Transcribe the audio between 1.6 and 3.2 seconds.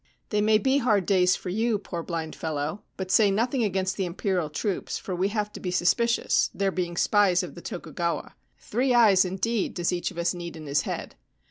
poor blind fellow; but